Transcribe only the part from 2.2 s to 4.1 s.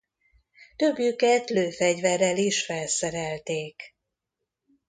is felszerelték.